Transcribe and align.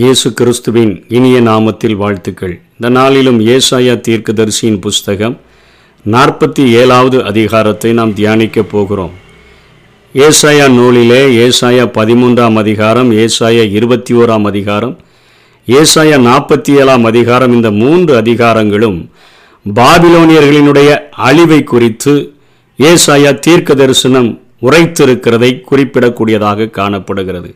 இயேசு 0.00 0.28
கிறிஸ்துவின் 0.38 0.92
இனிய 1.16 1.36
நாமத்தில் 1.48 1.94
வாழ்த்துக்கள். 2.00 2.52
இந்த 2.74 2.88
நாளிலும் 2.96 3.38
ஏசாயா 3.54 3.94
தீர்க்கதரிசியின் 4.06 4.78
புஸ்தகம் 4.84 5.34
நாற்பத்தி 6.14 6.64
ஏழாவது 6.80 7.18
அதிகாரத்தை 7.30 7.90
நாம் 7.98 8.12
தியானிக்கப் 8.18 8.70
போகிறோம். 8.72 9.14
ஏசாயா 10.14 10.66
நூலிலே 10.76 11.20
ஏசாயா 11.46 11.84
பதிமூன்றாம் 11.98 12.58
அதிகாரம் 12.62 13.10
ஏசாயா 13.24 13.64
இருபத்தி 13.78 14.14
ஓராம் 14.14 14.46
அதிகாரம் 14.50 14.94
ஏசாயா 15.68 16.18
நாற்பத்தி 16.28 16.74
ஏழாம் 16.82 17.08
அதிகாரம் 17.12 17.56
இந்த 17.58 17.70
மூன்று 17.82 18.14
அதிகாரங்களும் 18.22 19.00
பாபிலோனியர்களினுடைய 19.80 20.92
அழிவை 21.28 21.62
குறித்து 21.72 22.14
ஏசாயா 22.78 23.32
தீர்க்க 23.48 23.80
தரிசனம் 23.82 24.30
உரைத்திருக்கிறதை 24.68 25.50
குறிப்பிடக்கூடியதாக 25.72 26.70
காணப்படுகிறது. 26.78 27.52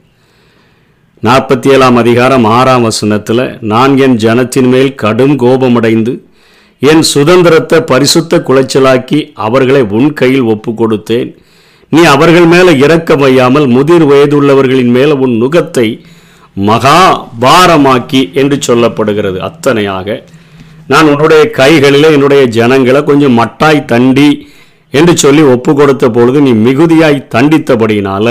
நாற்பத்தி 1.24 1.73
ஏழாம் 1.73 1.96
அதிகாரம் 1.96 2.45
ஆறாம் 2.45 2.83
வசனத்தில் 2.83 3.59
நான் 3.60 3.96
என் 3.96 4.16
ஜனத்தின் 4.16 4.69
மேல் 4.69 4.95
கடும் 4.95 5.37
கோபமடைந்து 5.37 6.24
என் 6.83 7.02
சுதந்திரத்தை 7.02 7.80
பரிசுத்த 7.83 8.38
குலைச்சலாக்கி 8.38 9.33
அவர்களை 9.34 9.83
உன் 9.83 10.12
கையில் 10.12 10.42
ஒப்பு 10.42 10.73
கொடுத்தேன் 10.73 11.37
நீ 11.88 12.05
அவர்கள் 12.05 12.47
மேலே 12.47 12.78
இறக்க 12.78 13.16
வையாமல் 13.16 13.66
முதிர் 13.66 14.05
வயதுள்ளவர்களின் 14.05 14.91
மேலே 14.91 15.12
உன் 15.12 15.37
நுகத்தை 15.37 16.05
மகா 16.56 17.28
பாரமாக்கி 17.41 18.33
என்று 18.33 18.59
சொல்லப்படுகிறது. 18.66 19.38
அத்தனையாக 19.38 20.22
நான் 20.86 21.09
உன்னுடைய 21.09 21.50
கைகளில் 21.50 22.11
என்னுடைய 22.11 22.45
ஜனங்களை 22.47 23.05
கொஞ்சம் 23.05 23.38
மட்டாய் 23.38 23.84
தண்டி 23.84 24.47
என்று 24.91 25.16
சொல்லி 25.16 25.42
ஒப்பு 25.42 25.75
கொடுத்த 25.75 26.11
பொழுது 26.11 26.41
நீ 26.41 26.52
மிகுதியாய் 26.52 27.28
தண்டித்தபடியினால 27.34 28.27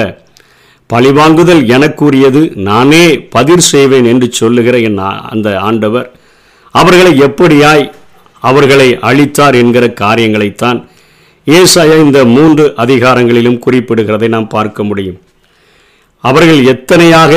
பழிவாங்குதல் 0.94 1.64
எனக்குரியது 1.76 2.42
நானே 2.70 3.04
பதிர் 3.36 3.68
செய்வேன் 3.72 4.08
என்று 4.14 4.28
சொல்லுகிற 4.40 4.76
என் 4.88 5.02
அந்த 5.34 5.48
ஆண்டவர். 5.68 6.08
அவர்களை 6.76 7.12
எப்படியாய் 7.28 7.86
அவர்களை 8.42 8.88
அழித்தார் 9.10 9.56
என்கிற 9.62 9.86
காரியங்களைத்தான் 10.02 10.80
ஏசாயா 11.48 11.96
இந்த 12.06 12.20
மூன்று 12.34 12.66
அதிகாரங்களிலும் 12.84 13.62
குறிப்பிடுகிறதை 13.66 14.28
நாம் 14.36 14.54
பார்க்க 14.56 14.84
முடியும். 14.90 15.20
அவர்கள் 16.24 16.62
எத்தனையாக 16.74 17.34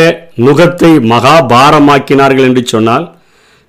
நுகத்தை 0.47 0.91
மகாபாரமாக்கினார்கள் 1.13 2.49
என்று 2.49 2.63
சொன்னால் 2.73 3.07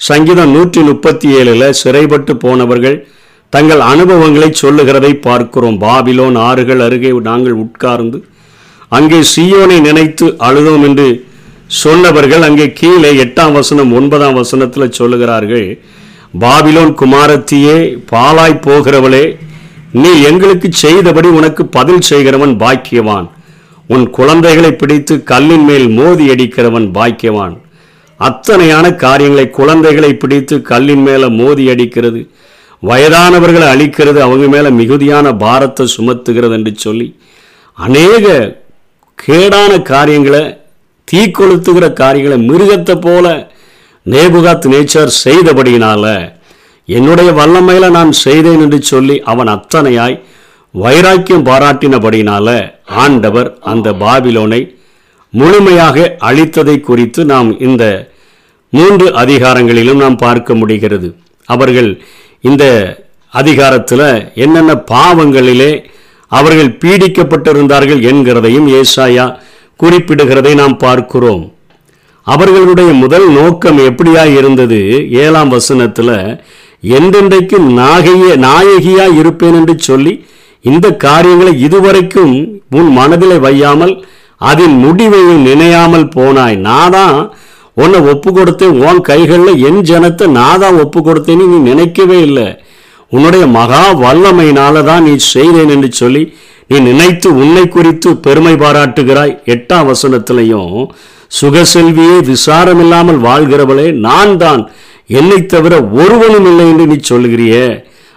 சங்கீதம் 0.01 0.53
நூற்றி 0.55 0.81
முப்பத்தி 0.89 1.27
ஏழில் 1.37 1.77
சிறைப்பட்டு 1.81 2.33
போனவர்கள் 2.43 2.97
தங்கள் 3.53 3.81
அனுபவங்களை 3.91 4.49
சொல்லுகிறதை 4.63 5.11
பார்க்கிறோம். 5.27 5.77
பாபிலோன் 5.85 6.37
ஆறுகள் 6.49 6.83
அருகே 6.87 7.11
நாங்கள் 7.29 7.61
உட்கார்ந்து 7.65 8.19
அங்கே 8.91 9.19
சீயோனை 9.33 9.77
நினைத்து 9.87 10.25
அழுதோம் 10.47 10.83
என்று 10.89 11.07
சொன்னவர்கள் 11.81 12.43
அங்கே 12.47 12.67
கீழே 12.79 13.09
எட்டாம் 13.23 13.55
வசனம் 13.59 13.91
ஒன்பதாம் 13.99 14.37
வசனத்தில் 14.41 14.95
சொல்லுகிறார்கள் 14.99 15.67
பாபிலோன் 16.43 16.93
குமாரத்தியே 17.01 17.77
பாலாய் 18.11 18.63
போகிறவளே 18.67 19.25
நீ 20.01 20.11
எங்களுக்கு 20.29 20.67
செய்தபடி 20.83 21.27
உனக்கு 21.39 21.63
பதில் 21.75 22.05
செய்கிறவன் 22.09 22.53
பாக்கியவான். 22.63 23.27
உன் 23.89 24.05
குழந்தைகளை 24.17 24.71
பிடித்து 24.71 25.15
கல்லின் 25.31 25.65
மேல் 25.69 25.87
மோதி 25.99 26.25
அடிக்கிறவன் 26.33 26.87
பாக்கியவான். 26.97 27.55
அத்தனையான 28.19 28.85
காரியங்களை 29.03 29.45
குழந்தைகளை 29.59 30.11
பிடித்து 30.23 30.55
கல்லின் 30.71 31.03
மேலே 31.07 31.27
மோதி 31.39 31.65
அடிக்கிறது. 31.73 32.21
வயதானவர்களை 32.83 33.67
அழிக்கிறது 33.75 34.19
அவங்க 34.25 34.47
மேலே 34.55 34.69
மிகுதியான 34.79 35.27
பாரத்தை 35.43 35.85
சுமத்துகிறது 35.95 36.55
என்று 36.59 36.73
சொல்லி 36.85 37.07
அநேக 37.77 38.25
கேடான 39.17 39.81
காரியங்களை 39.81 40.57
தீக்கொளுத்துகிற 41.11 41.93
காரியங்களை 41.93 42.49
மிருகத்தை 42.49 42.95
போல 43.01 43.53
நேபுகாத் 44.05 44.67
நேச்சர் 44.67 45.11
செய்தபடியினால 45.23 46.33
என்னுடைய 46.85 47.31
வல்லமையில 47.31 47.89
நான் 47.89 48.11
செய்தேன் 48.11 48.61
என்று 48.61 48.81
சொல்லி 48.81 49.21
அவன் 49.21 49.47
அத்தனையாய் 49.47 50.23
வைராக்கியம் 50.71 51.45
பாராட்டினபடியினால 51.45 52.47
ஆண்டவர் 52.85 53.57
அந்த 53.61 53.91
பாபிலோனை 53.91 54.77
முழுமையாக 55.29 56.17
அழித்ததை 56.19 56.79
குறித்து 56.79 57.25
நாம் 57.25 57.59
இந்த 57.59 58.11
மூன்று 58.69 59.07
அதிகாரங்களிலும் 59.13 59.95
நாம் 59.95 60.15
பார்க்க 60.15 60.55
முடிகிறது. 60.55 61.15
அவர்கள் 61.45 62.01
இந்த 62.41 62.63
அதிகாரத்தில் 63.29 64.31
என்னென்ன 64.35 64.73
பாவங்களிலே 64.91 65.85
அவர்கள் 66.31 66.77
பீடிக்கப்பட்டிருந்தார்கள் 66.81 68.01
என்கிறதையும் 68.09 68.67
ஏசாயா 68.79 69.25
குறிப்பிடுகிறதை 69.79 70.53
நாம் 70.61 70.75
பார்க்கிறோம். 70.85 71.43
அவர்களுடைய 72.27 72.91
முதல் 73.03 73.27
நோக்கம் 73.39 73.79
எப்படியாய் 73.89 74.33
இருந்தது? 74.39 74.79
ஏழாம் 75.23 75.51
வசனத்தில் 75.55 76.15
என்றென்றைக்கு 76.95 77.57
நாகைய 77.81 78.25
நாயகியாக 78.47 79.17
இருப்பேன் 79.21 79.57
என்று 79.59 79.75
சொல்லி 79.89 80.13
இந்த 80.65 80.87
காரியங்களை 81.05 81.53
இதுவரைக்கும் 81.67 82.33
உன் 82.77 82.89
மனதில் 82.99 83.37
வையாமல் 83.45 83.93
அதன் 84.41 84.75
முடிவையும் 84.83 85.45
நினையாமல் 85.49 86.11
போனாய். 86.17 86.57
நான் 86.67 86.93
தான் 86.95 87.17
உன்னை 87.83 87.99
ஒப்பு 88.11 88.29
கொடுத்தேன் 88.31 88.77
உன் 88.87 89.01
கைகளில் 89.09 89.61
என் 89.69 89.81
ஜனத்தை 89.89 90.25
நான் 90.39 90.61
தான் 90.63 90.79
ஒப்பு 90.83 90.99
கொடுத்தேன்னு 90.99 91.45
நீ 91.51 91.57
நினைக்கவே 91.71 92.17
இல்லை. 92.27 92.47
உன்னுடைய 93.11 93.45
மகா 93.57 93.83
வல்லமையினால 94.03 94.83
தான் 94.89 95.05
நீ 95.07 95.13
செய்தேன் 95.33 95.73
என்று 95.75 95.89
சொல்லி 96.01 96.23
நீ 96.69 96.77
நினைத்து 96.87 97.27
உன்னை 97.41 97.63
குறித்து 97.67 98.09
பெருமை 98.25 98.53
பாராட்டுகிறாய். 98.63 99.33
எட்டாம் 99.53 99.87
வசனத்திலையும் 99.91 100.73
சுகசெல்வியே 101.31 102.17
விசாரமில்லாமல் 102.31 103.19
வாழ்கிறவளே 103.27 103.87
நான் 104.07 104.33
தான். 104.43 104.63
என்னை 105.19 105.39
தவிர 105.53 105.73
ஒருவனும் 106.01 106.47
இல்லை 106.51 106.65
என்று 106.71 106.85
நீ 106.91 106.97
சொல்லுகிறியே. 107.11 107.67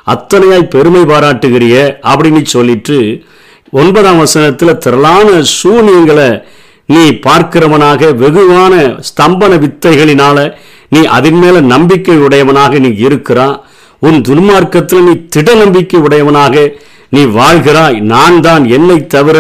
அத்தனையாய் 0.07 0.73
பெருமை 0.75 1.03
பாராட்டுகிறியே 1.13 1.85
அப்படின்னு 2.11 2.43
சொல்லிட்டு 2.57 2.99
ஒன்பதாம் 3.81 4.21
வசனத்தில் 4.25 4.81
திரளான 4.85 5.29
சூனியங்களை 5.59 6.31
நீ 6.95 7.05
பார்க்கிறவனாக 7.27 8.11
வெகுவான 8.23 8.75
ஸ்தம்பன 9.09 9.53
வித்தைகளினால 9.65 10.39
நீ 10.95 11.01
அதன் 11.17 11.39
மேல 11.43 11.57
நம்பிக்கை 11.73 12.17
உடையவனாக 12.27 12.79
நீ 12.85 12.91
இருக்கிறான். 13.09 13.57
உன் 14.03 14.21
துன்மார்க்கத்தில் 14.21 15.03
நீ 15.03 15.15
திட 15.29 15.49
நம்பிக்கை 15.55 16.01
உடையவனாக 16.01 16.55
நீ 17.09 17.23
வாழ்கிறாய். 17.37 17.97
நான் 18.13 18.41
தான் 18.41 18.65
என்னை 18.69 19.07
தவிர 19.07 19.37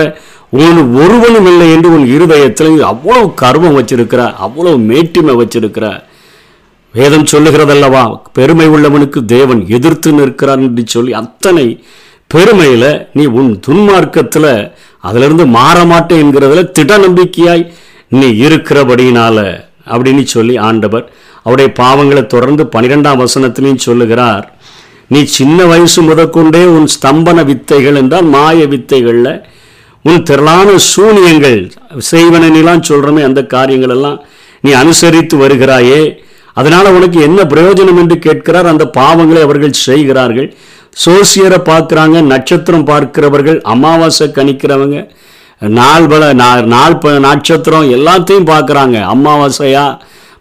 உன் 0.59 0.79
ஒருவனும் 0.95 1.47
இல்லை 1.47 1.67
என்று 1.71 1.89
உன் 1.93 2.07
இருதயத்தில் 2.15 2.71
நீ 2.71 2.81
அவ்வளவு 2.85 3.27
கர்வம் 3.35 3.77
வச்சிருக்கிற 3.79 4.23
அவ்வளவு 4.39 4.79
மேட்டிமை 4.91 5.35
வச்சிருக்கிற 5.37 5.85
வேதம் 6.95 7.27
சொல்லுகிறதல்லவா? 7.27 8.05
பெருமை 8.33 8.67
உள்ளவனுக்கு 8.69 9.21
தேவன் 9.25 9.61
எதிர்த்து 9.69 10.13
நிற்கிறான் 10.13 10.63
என்று 10.63 10.85
சொல்லி 10.87 11.13
அத்தனை 11.15 11.67
பெருமையில் 12.31 12.89
நீ 13.13 13.25
உன் 13.39 13.53
துன்மார்க்கத்தில் 13.67 14.53
அதிலிருந்து 15.05 15.47
மாற 15.57 15.85
மாட்டேன் 15.85 16.23
என்கிறதுல 16.25 16.63
திட 16.71 16.99
நம்பிக்கையாய் 16.99 17.65
நீ 18.13 18.29
இருக்கிறபடியினால 18.47 19.39
அப்படின்னு 19.95 20.25
சொல்லி 20.35 20.57
ஆண்டவர் 20.69 21.05
அவருடைய 21.43 21.71
பாவங்களை 21.81 22.23
தொடர்ந்து 22.27 22.65
பனிரெண்டாம் 22.75 23.23
வசனத்திலையும் 23.25 23.85
சொல்லுகிறார். 23.89 24.47
நீ 25.09 25.21
சின்ன 25.39 25.65
வயசு 25.65 26.01
முதற்கொண்டே 26.03 26.65
உன் 26.77 26.89
ஸ்தம்பன 26.97 27.45
வித்தைகள் 27.45 27.95
என்றால் 27.95 28.27
மாய 28.35 28.67
வித்தைகளில் 28.67 29.33
உன் 30.03 30.23
திரளான 30.23 30.69
சூனியங்கள் 30.93 31.59
செய்வனெல்லாம் 32.11 32.87
சொல்கிறோமே 32.89 33.23
அந்த 33.29 33.41
காரியங்கள் 33.55 33.95
எல்லாம் 33.97 34.19
நீ 34.61 34.71
அனுசரித்து 34.73 35.37
வருகிறாயே. 35.37 36.03
அதனால 36.61 36.91
உனக்கு 36.93 37.19
என்ன 37.21 37.41
பிரயோஜனம் 37.43 38.01
என்று 38.03 38.17
கேட்கிறார்? 38.19 38.67
அந்த 38.67 38.85
பாவங்களை 38.99 39.41
அவர்கள் 39.47 39.81
செய்கிறார்கள். 39.87 40.49
சோசியரை 41.05 41.59
பார்க்குறாங்க 41.71 42.17
நட்சத்திரம் 42.33 42.85
பார்க்கிறவர்கள் 42.85 43.59
அமாவாசை 43.75 44.27
கணிக்கிறவங்க 44.39 44.99
நாள் 45.61 46.07
நா- 46.07 46.65
நாள் 46.65 46.99
நட்சத்திரம் 47.19 47.93
எல்லாத்தையும் 47.93 48.47
பார்க்குறாங்க. 48.47 49.07
அமாவாசையா 49.15 49.99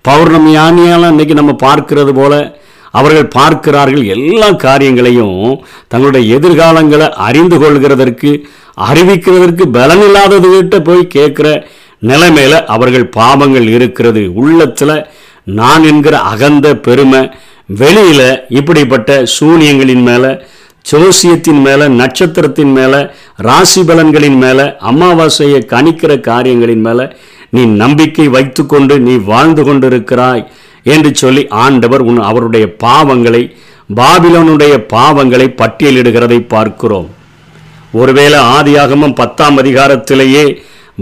பௌர்ணமியானியெல்லாம் 0.09 1.07
இன்னைக்கு 1.07 1.33
நம்ம 1.33 1.55
பார்க்கிறது 1.63 2.13
போல 2.13 2.59
அவர்கள் 2.91 3.27
பார்க்கிறார்கள். 3.27 4.05
எல்லா 4.05 4.51
காரியங்களையும் 4.51 5.65
தங்களுடைய 5.87 6.35
எதிர்காலங்களை 6.35 7.09
அறிந்து 7.09 7.59
கொள்கிறதற்கு 7.59 8.41
அறிவிக்கிறதற்கு 8.93 9.61
பலனில்லாததுகிட்ட 9.73 10.83
போய் 10.83 11.07
கேட்குற 11.15 11.63
நிலைமையில் 11.99 12.65
அவர்கள் 12.65 13.07
பாவங்கள் 13.07 13.67
இருக்கிறது. 13.67 14.33
உள்ளத்தில் 14.33 15.05
நான் 15.43 15.83
என்கிற 15.83 16.19
அகந்த 16.19 16.75
பெருமை 16.75 17.31
வெளியில் 17.65 18.41
இப்படிப்பட்ட 18.49 19.23
சூனியங்களின் 19.39 20.01
மேலே 20.01 20.39
ஜோசியத்தின் 20.89 21.61
மேலே 21.61 21.87
நட்சத்திரத்தின் 21.93 22.71
மேலே 22.71 23.01
ராசி 23.37 23.81
பலன்களின் 23.81 24.37
மேலே 24.37 24.65
அமாவாசையை 24.81 25.61
கணிக்கிற 25.65 26.21
காரியங்களின் 26.21 26.81
மேலே 26.81 27.05
நீ 27.49 27.65
நம்பிக்கை 27.75 28.27
வைத்துக்கொண்டு 28.27 28.99
நீ 28.99 29.15
வாழ்ந்து 29.25 29.63
கொண்டிருக்கிறாய் 29.63 30.43
என்று 30.85 31.15
சொல்லி 31.15 31.47
ஆண்டவர் 31.57 32.01
உன் 32.01 32.19
அவருடைய 32.21 32.75
பாவங்களை 32.83 33.43
பாபிலோனுடைய 33.95 34.85
பாவங்களை 34.93 35.47
பட்டியலிடுகிறதை 35.57 36.39
பார்க்கிறோம். 36.47 37.07
ஒருவேளை 37.91 38.39
ஆதியாகமும் 38.57 39.15
பத்தாம் 39.15 39.57
அதிகாரத்திலேயே 39.57 40.43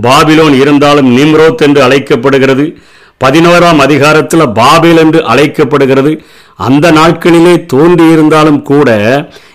பாபிலோன் 0.02 0.56
இருந்தாலும் 0.60 1.10
நிம்ரோத் 1.18 1.62
என்று 1.62 1.82
அழைக்கப்படுகிறது 1.82 2.66
பதினோராம் 3.22 3.80
அதிகாரத்தில் 3.80 4.54
பாபில் 4.56 4.98
என்று 4.98 5.26
அழைக்கப்படுகிறது 5.26 6.12
அந்த 6.60 6.92
நாட்களிலே 6.92 7.66
தோன்றியிருந்தாலும் 7.74 8.62
கூட 8.62 8.90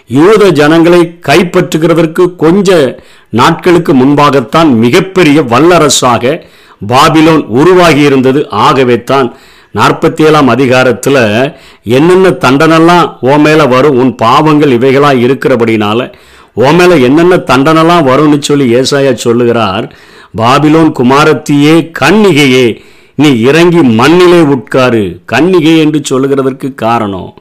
யூத 0.09 0.51
ஜனங்களை 0.51 1.19
கைப்பற்றுகிறதற்கு 1.27 2.35
கொஞ்ச 2.37 2.99
நாட்களுக்கு 3.29 3.95
முன்பாகத்தான் 3.95 4.79
மிகப்பெரிய 4.79 5.43
வல்லரசாக 5.43 6.43
பாபிலோன் 6.89 7.47
உருவாகி 7.47 8.01
இருந்தது 8.01 8.49
ஆகவே 8.49 9.05
தான் 9.05 9.37
நாற்பத்தி 9.75 10.23
ஏழாம் 10.27 10.49
அதிகாரத்தில் 10.49 11.55
என்னென்ன 11.83 12.29
தண்டனெல்லாம் 12.31 13.13
ஓ 13.21 13.37
மேலே 13.37 13.65
வரும் 13.65 13.97
உன் 13.97 14.15
பாவங்கள் 14.15 14.71
இவைகளாக 14.71 15.19
இருக்கிறபடினால 15.19 16.11
ஓ 16.55 16.73
மேலே 16.73 17.01
என்னென்ன 17.03 17.37
தண்டனெல்லாம் 17.37 18.05
வரும்னு 18.05 18.39
சொல்லி 18.39 18.75
ஏசாயா 18.75 19.15
சொல்லுகிறார். 19.15 19.95
பாபிலோன் 20.37 20.93
குமாரத்தியே 20.93 21.91
கண்ணிகையே 22.01 22.83
நீ 23.15 23.41
இறங்கி 23.41 23.83
மண்ணிலே 23.83 24.41
உட்காரு. 24.41 25.21
கண்ணிகை 25.25 25.79
என்று 25.79 26.01
சொல்லுகிறதற்கு 26.11 26.75
காரணம் 26.75 27.33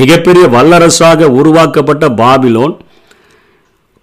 மிகப்பெரிய 0.00 0.44
வல்லரசாக 0.56 1.28
உருவாக்கப்பட்ட 1.38 2.08
பாபிலோன். 2.20 2.74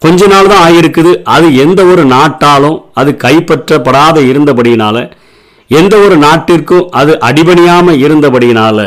கொஞ்ச 0.02 0.28
நாள் 0.28 0.50
தான் 0.52 0.64
ஆகியிருக்குது. 0.66 1.12
அது 1.36 1.48
எந்த 1.64 1.80
ஒரு 1.84 2.04
நாட்டாலும் 2.16 2.78
அது 3.00 3.12
கைப்பற்றப்படாத 3.24 4.18
இருந்தபடியினால 4.32 4.98
எந்த 5.70 5.96
ஒரு 5.98 6.16
நாட்டிற்கும் 6.18 6.86
அது 7.00 7.12
அடிபணியாமல் 7.30 8.00
இருந்தபடியினால 8.06 8.80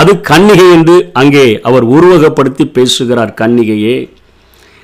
அது 0.00 0.12
கன்னிகை 0.30 0.66
என்று 0.76 0.96
அங்கே 1.20 1.44
அவர் 1.68 1.84
உருவகப்படுத்தி 1.94 2.64
பேசுகிறார் 2.76 3.32
கன்னிகையே. 3.40 3.96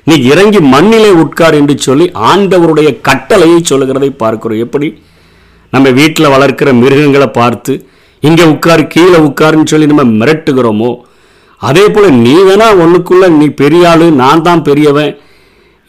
நீ 0.07 0.15
இறங்கி 0.31 0.59
மண்ணிலே 0.73 1.11
உட்கார் 1.23 1.53
என்று 1.53 1.75
சொல்லி 1.77 2.05
ஆண்டவருடைய 2.29 2.89
கட்டளையை 3.07 3.59
சொல்லுகிறதை 3.61 4.09
பார்க்கிறோம். 4.23 4.63
எப்படி? 4.65 4.87
நம்ம 5.73 5.89
வீட்டில் 5.89 6.33
வளர்க்கிற 6.35 6.69
மிருகங்களை 6.81 7.27
பார்த்து 7.39 7.73
இங்கே 8.23 8.45
உட்கார் 8.53 8.83
கீழே 8.87 9.19
உட்காருன்னு 9.27 9.71
சொல்லி 9.73 9.87
நம்ம 9.93 10.05
மிரட்டுகிறோமோ? 10.21 10.91
அதே 11.59 11.89
போல் 11.89 12.11
நீ 12.11 12.35
வேணா 12.35 12.67
ஒன்றுக்குள்ள 12.77 13.29
நீ 13.29 13.45
பெரிய 13.45 13.89
ஆளு 13.89 14.11
நான் 14.11 14.41
தான் 14.41 14.63
பெரியவன். 14.63 15.17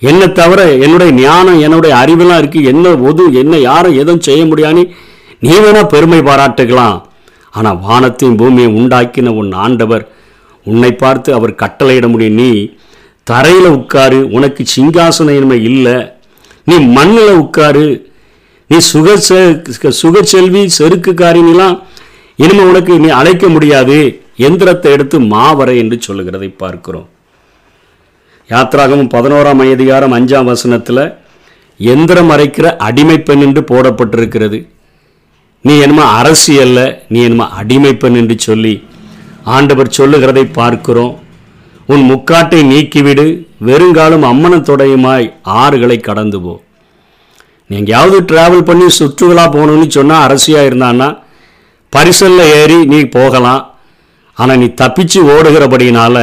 என்னை 0.00 0.32
தவிர 0.32 0.72
என்னுடைய 0.72 1.12
ஞானம் 1.12 1.60
என்னுடைய 1.60 1.96
அறிவெல்லாம் 1.96 2.44
இருக்குது 2.44 2.64
என்ன 2.64 2.96
ஒது 2.96 3.32
என்ன 3.32 3.58
யாரும் 3.58 3.94
எதுவும் 3.94 4.20
செய்ய 4.20 4.44
முடியான்னு 4.44 4.90
நீ 5.40 5.50
வேணா 5.50 5.88
பெருமை 5.88 6.18
பாராட்டுக்கலாம். 6.18 7.02
ஆனால் 7.50 7.80
வானத்தையும் 7.80 8.36
பூமியை 8.36 8.70
உண்டாக்கின 8.70 9.28
உன் 9.28 9.52
ஆண்டவர் 9.52 10.08
உன்னை 10.64 10.92
பார்த்து 10.92 11.34
அவர் 11.34 11.54
கட்டளையிட 11.54 12.08
முடியும். 12.08 12.34
நீ 12.34 12.70
தரையில் 13.22 13.64
உட்காரு 13.64 14.28
உனக்கு 14.30 14.64
சிங்காசன 14.76 15.30
இனிமை 15.30 15.62
இல்லை. 15.62 16.12
நீ 16.64 16.78
மண்ணில் 16.78 17.32
உட்காரு. 17.32 18.12
நீ 18.68 18.78
சுக 18.78 19.20
செ- 19.28 20.68
செருக்குக்காரின்லாம் 20.78 21.82
இனிமேல் 22.36 22.66
உனக்கு 22.66 22.98
நீ 22.98 23.08
அழைக்க 23.08 23.48
முடியாது. 23.48 24.19
எந்திரத்தை 24.46 24.90
எடுத்து 24.96 25.16
மாவரை 25.32 25.74
என்று 25.82 25.96
சொல்லுகிறதை 26.06 26.48
பார்க்கிறோம். 26.62 27.08
யாத்ராகமும் 28.50 29.12
பதினோராம் 29.14 29.62
அதிகாரம் 29.76 30.14
அஞ்சாம் 30.18 30.50
வசனத்தில் 30.50 31.02
எந்திரம் 31.80 32.30
அரைக்கிற 32.34 32.66
அடிமை 32.86 33.16
பெண் 33.28 33.42
என்று 33.46 33.62
போடப்பட்டிருக்கிறது. 33.70 34.58
நீ 35.64 35.74
என்னமோ 35.84 36.04
அரசியல்ல 36.20 36.80
நீ 37.12 37.18
என்னமோ 37.28 37.46
அடிமை 37.60 37.92
பெண் 38.02 38.18
என்று 38.20 38.36
சொல்லி 38.46 38.74
ஆண்டவர் 39.56 39.96
சொல்லுகிறதை 39.98 40.44
பார்க்கிறோம். 40.58 41.14
உன் 41.92 42.04
முக்காட்டை 42.10 42.60
நீக்கிவிடு 42.72 43.26
வெறுங்காலும் 43.68 44.24
அம்மன 44.30 44.54
தொடையுமாய் 44.68 45.26
ஆறுகளை 45.60 45.96
கடந்து 46.00 46.38
போ. 46.44 46.54
நீ 47.70 47.74
எங்கேயாவது 47.80 48.18
டிராவல் 48.30 48.68
பண்ணி 48.68 48.86
சுற்றுலா 48.98 49.44
போகணும்னு 49.56 49.88
சொன்னால் 49.96 50.24
அரசியாக 50.26 50.68
இருந்தான்னா 50.70 51.08
பரிசலில் 51.92 52.52
ஏறி 52.60 52.78
நீ 52.92 53.00
போகலாம். 53.16 53.62
ஆனால் 54.40 54.60
நீ 54.62 54.68
தப்பிச்சு 54.82 55.20
ஓடுகிறபடினால 55.34 56.16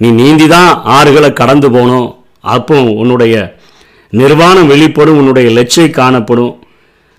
நீ 0.00 0.08
நீந்தி 0.20 0.46
தான் 0.54 0.70
ஆறுகளை 0.96 1.30
கடந்து 1.40 1.68
போகணும் 1.76 2.08
அப்போ 2.54 2.76
உன்னுடைய 3.02 3.34
நிர்வாணம் 4.12 4.70
வெளிப்படும் 4.72 5.18
உன்னுடைய 5.20 5.48
லட்சை 5.56 5.86
காணப்படும். 5.96 6.52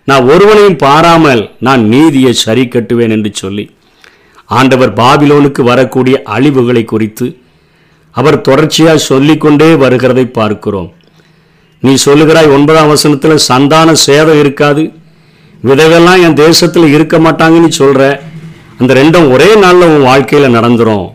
நான் 0.08 0.28
ஒருவனையும் 0.34 0.78
பாராமல் 0.84 1.42
நான் 1.68 1.82
நீதியை 1.94 2.32
சரி 2.46 2.64
கட்டுவேன் 2.66 3.14
என்று 3.16 3.32
சொல்லி 3.42 3.66
ஆண்டவர் 4.60 4.92
பாபிலோனுக்கு 5.00 5.62
வரக்கூடிய 5.72 6.16
அழிவுகளை 6.36 6.84
குறித்து 6.92 7.28
அவர் 8.16 8.38
தொடர்ச்சியாக 8.48 9.04
சொல்லிக்கொண்டே 9.10 9.68
வருகிறதை 9.84 10.26
பார்க்கிறோம். 10.38 10.90
நீ 11.84 11.92
சொல்லுகிறாய் 12.06 12.54
ஒன்பதாம் 12.56 12.92
வசனத்தில் 12.94 13.46
சந்தான 13.50 13.92
சேதம் 14.08 14.40
இருக்காது. 14.44 14.84
விதவெல்லாம் 15.68 16.24
என் 16.26 16.40
தேசத்தில் 16.46 16.94
இருக்க 16.96 17.16
மாட்டாங்கன்னு 17.26 17.72
சொல்கிற 17.82 18.04
அந்த 18.80 18.94
ரெண்டும் 18.94 19.32
ஒரே 19.32 19.56
நாளில் 19.56 19.88
உன் 19.88 20.02
வாழ்க்கையில் 20.02 20.56
நடந்துரும். 20.56 21.08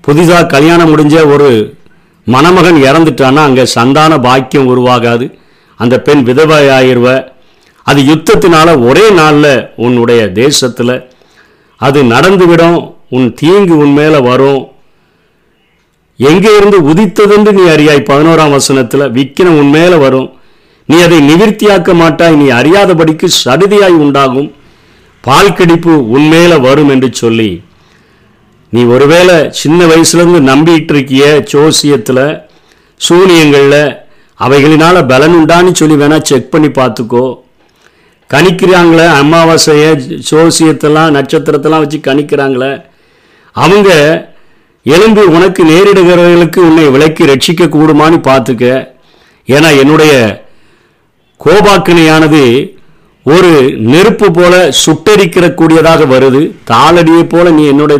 புதிதாக 0.00 0.46
கல்யாணம் 0.46 0.90
முடிஞ்ச 0.92 1.32
ஒரு 1.32 1.74
மணமகன் 2.24 2.78
இறந்துட்டான்னா 2.82 3.42
அங்கே 3.48 3.64
சந்தான 3.64 4.18
பாக்கியம் 4.18 4.66
உருவாகாது. 4.66 5.26
அந்த 5.76 6.00
பெண் 6.00 6.22
விதவையாயிருவ. 6.28 7.28
அது 7.82 8.02
யுத்தத்தினால 8.02 8.86
ஒரே 8.88 9.10
நாளில் 9.10 9.68
உன்னுடைய 9.76 10.32
தேசத்தில் 10.32 11.10
அது 11.76 12.02
நடந்துவிடும். 12.02 12.92
உன் 13.10 13.34
தீங்கு 13.34 13.76
உன் 13.76 13.92
மேலே 13.92 14.18
வரும். 14.18 14.68
எங்கே 16.16 16.56
இருந்து 16.56 16.78
உதித்ததென்று 16.80 17.52
நீ 17.52 17.62
அறியாய். 17.62 18.08
பதினோராம் 18.10 18.50
வசனத்தில் 18.50 19.10
விக்கினம் 19.10 19.58
உன் 19.58 19.68
மேலே 19.68 19.94
வரும். 19.94 20.28
நீ 20.84 21.00
அதை 21.00 21.18
நிவிற்த்தியாக்க 21.28 21.94
மாட்டாய். 21.94 22.34
நீ 22.34 22.48
அறியாதபடிக்கு 22.50 23.28
சடுதியாய் 23.44 23.98
உண்டாகும். 24.04 24.52
பால் 25.26 25.54
கடிப்பு 25.54 26.10
உன் 26.10 26.60
வரும் 26.60 26.88
என்று 26.88 27.08
சொல்லி 27.12 27.62
நீ 28.70 28.82
ஒருவேளை 28.84 29.36
சின்ன 29.50 29.84
வயசுலேருந்து 29.84 30.40
நம்பிட்டு 30.50 30.92
இருக்கிய 30.92 31.44
ஜோசியத்தில் 31.52 32.26
சூனியங்களில் 33.08 33.96
அவைகளினால் 34.40 35.08
பலன் 35.08 35.34
உண்டான்னு 35.34 35.72
சொல்லி 35.72 35.94
வேணால் 35.94 36.28
செக் 36.30 36.50
பண்ணி 36.50 36.68
பார்த்துக்கோ. 36.68 37.38
கணிக்கிறாங்களே 38.30 39.06
அமாவாசையை 39.20 39.90
ஜோசியத்தெல்லாம் 40.30 41.14
நட்சத்திரத்தெல்லாம் 41.16 41.84
வச்சு 41.84 41.98
கணிக்கிறாங்களே. 41.98 42.84
அவங்க 43.52 43.90
எலும்பு 44.82 45.30
உனக்கு 45.30 45.64
நேரிடுகிறவர்களுக்கு 45.64 46.58
உன்னை 46.58 46.88
விலக்கி 46.88 47.24
ரட்சிக்க 47.24 47.68
கூடுமான்னு 47.68 48.18
பார்த்துக்க. 48.30 48.66
ஏன்னா 49.46 49.78
என்னுடைய 49.78 50.12
கோபாக்கினையானது 51.44 52.75
ஒரு 53.32 53.52
நெருப்பு 53.92 54.26
போல 54.38 54.54
சுட்டரிக்கிற 54.82 55.46
கூடியதாக 55.60 56.02
வருது. 56.14 56.40
தாளடியை 56.70 57.22
போல 57.32 57.50
நீ 57.56 57.62
என்னோட 57.72 57.94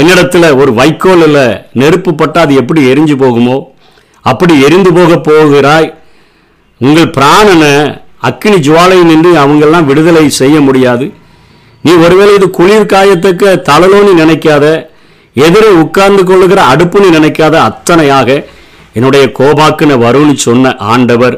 என்னிடத்துல 0.00 0.44
ஒரு 0.60 0.70
வைக்கோல் 0.78 1.24
இல்லை 1.26 1.46
நெருப்பு 1.80 2.10
பட்டால் 2.20 2.44
அது 2.46 2.54
எப்படி 2.62 2.80
எரிஞ்சு 2.92 3.14
போகுமோ 3.22 3.56
அப்படி 4.30 4.54
எரிந்து 4.66 4.90
போக 4.98 5.12
போகிறாய். 5.28 5.88
உங்கள் 6.80 7.12
பிராணனை 7.16 7.72
அக்கினி 8.28 8.58
ஜுவாலை 8.66 8.98
நின்று 9.10 9.30
அவங்கெல்லாம் 9.42 9.88
விடுதலை 9.90 10.24
செய்ய 10.40 10.56
முடியாது. 10.66 11.06
நீ 11.84 11.92
ஒருவேளை 12.04 12.32
இது 12.38 12.46
குளிர் 12.58 12.90
காயத்தக்க 12.92 13.54
தளலோன்னு 13.68 14.12
நினைக்காத 14.22 14.66
எதிரே 15.46 15.70
உட்கார்ந்து 15.82 16.22
கொள்ளுகிற 16.30 16.60
அடுப்புன்னு 16.72 17.08
நினைக்காத 17.16 17.54
அத்தனையாக 17.68 18.28
என்னுடைய 18.98 19.24
கோபாக்குன்னு 19.38 19.96
வரும்னு 20.06 20.34
சொன்ன 20.46 20.74
ஆண்டவர். 20.92 21.36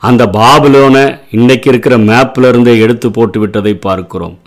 அந்த 0.00 0.26
பாபிலோனை 0.26 1.18
இன்னைக்கு 1.30 1.70
இருக்கிற 1.70 1.96
மேப்ல 1.96 2.78
எடுத்து 2.78 3.10
போட்டு 3.10 3.40
விட்டதை 3.40 3.74
பார்க்கிறோம். 3.74 4.38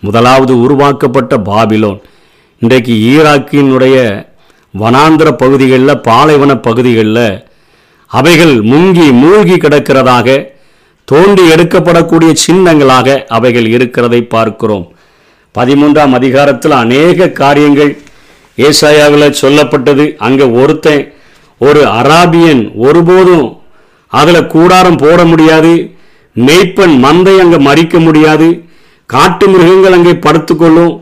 முதலாவது 0.00 0.60
உருவாக்கப்பட்ட 0.60 1.36
பாபிலோன். 1.36 2.00
இன்றைக்கு 2.58 2.92
ஈராக்கினுடைய 2.92 4.26
வனாந்திர 4.78 5.32
பகுதிகளில் 5.32 6.00
பாலைவன 6.00 6.56
பகுதிகளில் 6.56 7.46
அவைகள் 8.06 8.62
முங்கி 8.62 9.12
மூழ்கி 9.12 9.54
கிடக்கிறதாக 9.54 10.54
தோண்டி 11.04 11.42
எடுக்கப்படக்கூடிய 11.50 12.34
சின்னங்களாக 12.46 13.24
அவைகள் 13.26 13.66
இருக்கிறதை 13.66 14.22
பார்க்கிறோம். 14.22 14.92
பதிமூன்றாம் 15.58 16.12
அதிகாரத்தில் 16.12 16.70
அநேக 16.70 17.28
காரியங்கள் 17.28 17.98
ஏசாயாவில் 18.58 19.36
சொல்லப்பட்டது. 19.42 20.16
அங்கே 20.16 20.44
ஒருத்தன் 20.44 21.14
ஒரு 21.58 21.84
அராபியன் 21.84 22.74
ஒருபோதும் 22.74 23.60
அதில் 24.12 24.46
கூடாரம் 24.46 24.96
போட 24.96 25.24
முடியாது 25.24 25.72
மேய்ப்பன் 26.36 27.00
மந்தை 27.00 27.40
அங்கே 27.40 27.58
மறிக்க 27.58 27.98
முடியாது 28.00 28.48
காட்டு 29.10 29.48
மிருகங்கள் 29.48 29.92
அங்கே 29.92 30.14
படுத்துக்கொள்ளும் 30.16 30.94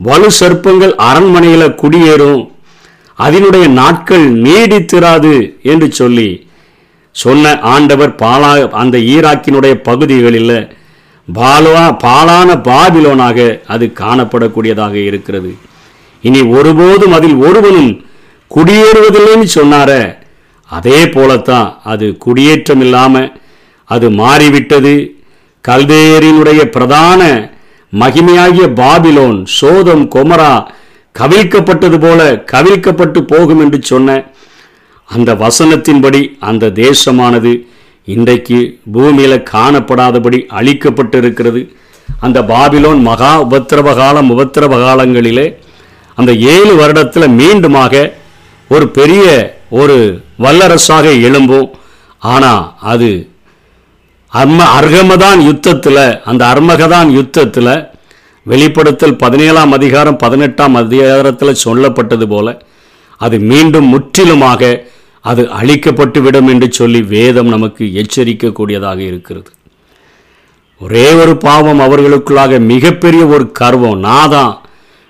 வலு 0.00 0.30
சர்ப்பங்கள் 0.40 0.94
அரண்மனையில் 1.02 1.74
குடியேறும் 1.74 2.42
அதனுடைய 3.18 3.66
நாட்கள் 3.72 4.26
நீடித்திராது 4.42 5.34
என்று 5.62 5.92
சொல்லி 5.92 6.28
சொன்ன 7.14 7.54
ஆண்டவர் 7.66 8.12
பாலா 8.22 8.50
அந்த 8.72 8.98
ஈராக்கினுடைய 9.12 9.74
பகுதிகளில் 9.82 10.58
பாலா 11.28 11.84
பாலான 12.02 12.54
பாபிலோனாக 12.64 13.38
அது 13.66 13.92
காணப்படக்கூடியதாக 13.92 14.94
இருக்கிறது. 15.02 15.50
இனி 16.24 16.40
ஒருபோதும் 16.48 17.12
அதில் 17.12 17.36
ஒருவனும் 17.36 17.90
குடியேறுவதில்லைன்னு 18.50 19.48
சொன்னார 19.54 19.90
அதே 20.70 21.00
போலத்தான் 21.08 21.68
அது 21.84 22.06
குடியேற்றம் 22.18 22.80
இல்லாமல் 22.80 23.28
அது 23.90 24.10
மாறிவிட்டது. 24.10 24.94
கல்தேயரினுடைய 25.64 26.70
பிரதான 26.70 27.22
மகிமையாகிய 27.92 28.66
பாபிலோன் 28.74 29.38
சோதம் 29.58 30.04
கொமரா 30.08 30.52
கவிழ்க்கப்பட்டது 31.14 31.98
போல 31.98 32.20
கவிழ்க்கப்பட்டு 32.52 33.20
போகும் 33.22 33.60
என்று 33.60 33.78
சொன்ன 33.82 34.16
அந்த 35.08 35.34
வசனத்தின்படி 35.34 36.20
அந்த 36.40 36.70
தேசமானது 36.78 37.52
இன்றைக்கு 38.08 38.58
பூமியில் 38.92 39.44
காணப்படாதபடி 39.52 40.38
அழிக்கப்பட்டு 40.58 41.16
இருக்கிறது 41.16 41.60
அந்த 42.08 42.42
பாபிலோன் 42.42 43.00
மகா 43.00 43.32
உபத்திரவ 43.40 43.94
காலம் 43.94 44.30
உபத்திரவ 44.30 44.74
காலங்களிலே 44.78 45.46
அந்த 46.14 46.32
ஏழு 46.32 46.72
வருடத்தில் 46.74 47.34
மீண்டுமாக 47.38 47.94
ஒரு 48.70 48.88
பெரிய 48.88 49.24
ஒரு 49.70 50.22
வல்லரசாக 50.38 51.06
எழும்பும். 51.28 51.68
ஆனால் 52.22 52.74
அது 52.92 53.10
அர்ம 54.32 54.60
அர்கமதான் 54.78 55.40
யுத்தத்தில் 55.40 56.20
அந்த 56.24 56.42
அர்மகதான் 56.52 57.10
யுத்தத்தில் 57.10 57.74
வெளிப்படுத்தல் 58.46 59.16
பதினேழாம் 59.16 59.72
அதிகாரம் 59.72 60.16
பதினெட்டாம் 60.16 60.74
அதிகாரத்தில் 60.74 61.62
சொல்லப்பட்டது 61.64 62.26
போல 62.26 62.48
அது 63.20 63.38
மீண்டும் 63.40 63.88
முற்றிலுமாக 63.88 64.70
அது 65.20 65.42
அழிக்கப்பட்டுவிடும் 65.42 66.48
என்று 66.52 66.72
சொல்லி 66.72 67.00
வேதம் 67.02 67.48
நமக்கு 67.48 67.84
எச்சரிக்கக்கூடியதாக 68.02 68.98
இருக்கிறது. 68.98 69.50
ஒரே 70.80 71.12
ஒரு 71.12 71.36
பாவம் 71.36 71.80
அவர்களுக்குள்ளாக 71.80 72.60
மிகப்பெரிய 72.60 73.26
ஒரு 73.26 73.52
கர்வம் 73.52 74.02
நாதான் 74.04 74.54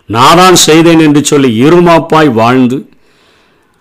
நாதான் 0.09 0.53
செய்தேன் 0.53 1.01
என்று 1.01 1.25
சொல்லி 1.25 1.51
இருமாப்பாய் 1.65 2.31
வாழ்ந்து 2.33 2.79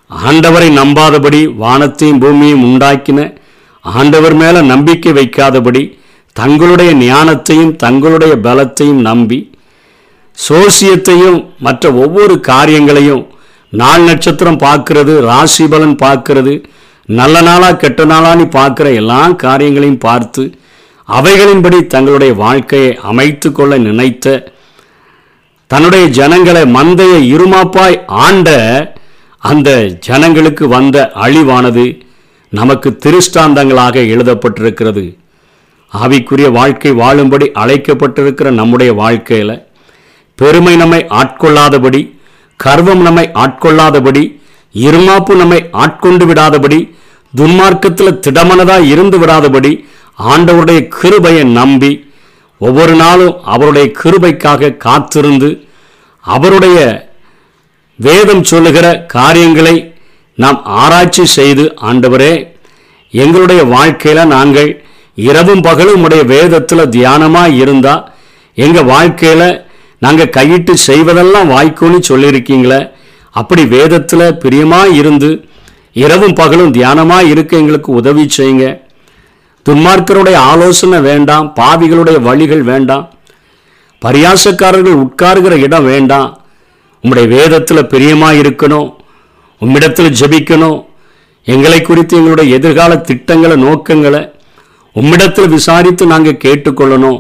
ஆண்டவரை 0.10 0.70
நம்பாதபடி 0.72 1.42
வானத்தையும் 1.58 2.22
பூமியையும் 2.22 2.66
உண்டாக்கின 2.68 3.20
ஆண்டவர் 3.86 4.36
மேல 4.36 4.62
நம்பிக்கை 4.64 5.12
வைக்காதபடி 5.14 5.84
தங்களுடைய 6.36 6.92
ஞானத்தையும் 7.02 7.74
தங்களுடைய 7.76 8.34
பலத்தையும் 8.44 9.02
நம்பி 9.02 9.40
சோசியத்தையும் 10.38 11.38
மற்ற 11.60 11.92
ஒவ்வொரு 11.96 12.36
காரியங்களையும் 12.42 13.24
நாள் 13.74 14.04
நட்சத்திரம் 14.04 14.60
பார்க்கறது 14.60 15.14
ராசி 15.22 15.66
பலன் 15.68 15.96
பார்க்கறது 15.98 16.54
நல்ல 17.10 17.36
நாளா 17.42 17.70
கெட்ட 17.76 18.04
நாளான்னு 18.06 18.46
பார்க்குற 18.50 18.88
எல்லா 18.94 19.22
காரியங்களையும் 19.38 20.04
பார்த்து 20.04 20.44
அவைகளின்படி 21.10 21.80
தங்களுடைய 21.88 22.34
வாழ்க்கையை 22.36 22.92
அமைத்து 23.04 23.50
கொள்ள 23.52 23.74
நினைத்த 23.80 24.38
தன்னுடைய 25.70 26.06
ஜனங்களை 26.12 26.64
மந்தைய 26.72 27.14
இருமாப்பாய் 27.32 27.98
ஆண்ட 28.20 28.50
அந்த 29.46 29.70
ஜனங்களுக்கு 30.08 30.66
வந்த 30.68 30.98
அழிவானது 31.26 31.86
நமக்கு 32.52 32.90
திருஷ்டாந்தங்களாக 33.04 33.96
எழுதப்பட்டிருக்கிறது. 34.14 35.04
ஆவிக்குரிய 35.92 36.48
வாழ்க்கை 36.52 36.92
வாழும்படி 37.02 37.48
அழைக்கப்பட்டிருக்கிற 37.62 38.48
நம்முடைய 38.52 38.92
வாழ்க்கையில் 38.94 39.56
பெருமை 40.40 40.74
நம்மை 40.76 41.02
ஆட்கொள்ளாதபடி 41.22 42.02
கர்வம் 42.60 43.02
நம்மை 43.02 43.26
ஆட்கொள்ளாதபடி 43.44 44.24
இருமாப்பு 44.76 45.34
நம்மை 45.36 45.60
ஆட்கொண்டு 45.84 46.26
விடாதபடி 46.26 46.80
துன்மார்க்கத்தில் 47.34 48.20
திடமனதாக 48.26 48.90
இருந்து 48.94 49.18
விடாதபடி 49.18 49.72
ஆண்டவருடைய 50.34 50.80
கிருபையை 50.98 51.44
நம்பி 51.54 51.92
ஒவ்வொரு 52.62 52.94
நாளும் 52.96 53.36
அவருடைய 53.46 53.86
கிருபைக்காக 54.02 54.76
காத்திருந்து 54.78 55.50
அவருடைய 56.26 56.78
வேதம் 58.00 58.44
சொல்லுகிற 58.44 59.06
காரியங்களை 59.06 59.94
நாம் 60.38 60.64
ஆராய்ச்சி 60.64 61.26
செய்து 61.26 61.76
ஆண்டவரே 61.82 62.34
எங்களுடைய 63.14 63.64
வாழ்க்கையில் 63.64 64.28
நாங்கள் 64.28 64.84
இரவும் 65.18 65.62
பகலும் 65.62 66.04
உடைய 66.04 66.24
வேதத்தில் 66.24 66.90
தியானமாக 66.90 67.56
இருந்தால் 67.56 68.04
எங்கள் 68.58 68.84
வாழ்க்கையில் 68.84 69.64
நாங்கள் 69.98 70.30
கையிட்டு 70.30 70.74
செய்வதெல்லாம் 70.88 71.48
வாய்க்கும்னு 71.48 72.00
சொல்லியிருக்கீங்களே 72.10 72.92
அப்படி 73.34 73.66
வேதத்தில் 73.66 74.38
பிரியமாக 74.38 74.90
இருந்து 74.90 75.30
இரவும் 75.94 76.34
பகலும் 76.34 76.72
தியானமாக 76.72 77.24
இருக்க 77.24 77.58
எங்களுக்கு 77.58 77.92
உதவி 77.92 78.30
செய்யுங்க. 78.30 78.66
துன்மார்க்கருடைய 79.66 80.36
ஆலோசனை 80.36 81.00
வேண்டாம் 81.00 81.54
பாவிகளுடைய 81.56 82.22
வழிகள் 82.22 82.62
வேண்டாம் 82.62 83.06
பரியாசக்காரர்கள் 84.02 85.02
உட்காருகிற 85.04 85.58
இடம் 85.58 85.84
வேண்டாம் 85.84 86.45
உம்முடைய 87.04 87.28
வேதத்தில் 87.28 87.90
பிரியமாக 87.94 88.42
இருக்கணும் 88.44 88.90
உம்மிடத்தில் 89.62 90.16
ஜெபிக்கணும். 90.20 90.80
எங்களை 91.44 91.82
குறித்து 91.82 92.18
எங்களுடைய 92.18 92.56
எதிர்கால 92.56 92.98
திட்டங்களை 92.98 93.58
நோக்கங்களை 93.64 94.22
உம்மிடத்தில் 95.02 95.54
விசாரித்து 95.56 96.06
நாங்கள் 96.06 96.42
கேட்டுக்கொள்ளணும். 96.44 97.20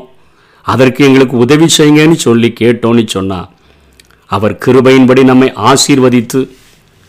அதற்கு 0.62 1.02
எங்களுக்கு 1.06 1.38
உதவி 1.38 1.68
செய்யுங்கன்னு 1.78 2.18
சொல்லி 2.28 2.54
கேட்டோன்னு 2.60 3.04
சொன்னா 3.08 3.40
அவர் 4.36 4.54
கிருபையின்படி 4.66 5.24
நம்மை 5.24 5.50
ஆசீர்வதித்து 5.72 6.40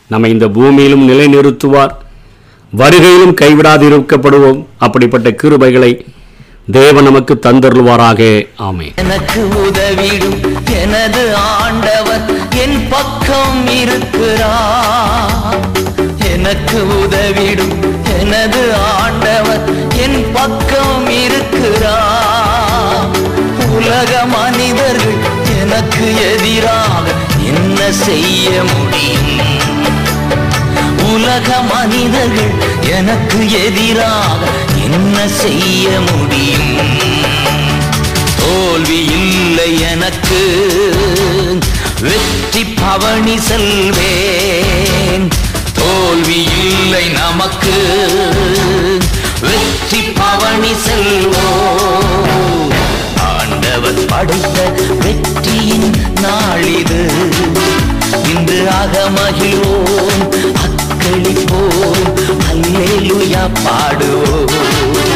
நம்மை 0.08 0.30
இந்த 0.30 0.46
பூமியிலும் 0.56 1.06
நிலைநிறுத்துவார். 1.10 1.94
வருகையிலும் 2.76 3.34
கைவிடாதிருக்கப்படுவோம். 3.40 4.60
அப்படிப்பட்ட 4.78 5.30
கிருபைகளை 5.42 5.92
தேவன் 6.72 7.08
நமக்கு 7.08 7.34
தந்தருள்வாராக. 7.42 8.20
ஆமே 8.68 8.88
எனக்கு 8.96 9.40
உதவிடும் 9.64 10.40
எனது 10.82 11.22
ஆண்டவர் 11.36 12.35
என் 12.66 12.88
பக்கம் 12.88 13.68
இருக்கிறார் 13.68 15.58
எனக்கு 16.28 17.00
உதவிடும் 17.00 17.82
எனது 18.20 18.74
ஆண்டவர் 18.74 19.60
என் 19.96 20.32
பக்கம் 20.32 21.10
இருக்கிறார் 21.10 23.08
உலக 23.70 24.26
மனிதர்கள் 24.26 25.18
எனக்கு 25.60 26.32
எதிராக 26.32 27.06
என்ன 27.38 27.92
செய்ய 27.92 28.62
முடியும்? 28.62 29.44
உலக 31.14 31.74
மனிதர்கள் 31.74 32.54
எனக்கு 32.90 33.50
எதிராக 33.50 34.44
என்ன 34.84 35.28
செய்ய 35.28 36.00
முடியும்? 36.00 36.74
தோல்வி 38.36 39.04
இல்லை 39.04 39.80
எனக்கு. 39.80 41.25
வெற்றி 42.00 42.64
பவனி 42.64 43.38
செல்வேன். 43.38 45.28
தோல்வி 45.72 46.48
இல்லை 46.58 47.08
நமக்கு. 47.08 47.72
வெற்றி 49.40 50.00
பவனி 50.00 50.72
செல்வோம். 50.72 52.70
ஆண்டவர் 53.20 54.04
படைத்த 54.08 54.72
வெற்றியின் 55.00 55.94
நாளிது 56.22 57.10
இன்று 58.28 58.68
அகமகிழ்வோம் 58.84 60.28
அக்களிப்போம். 60.64 62.02
அல்லேலுயா 62.52 63.50
பாடுவோம். 63.64 65.15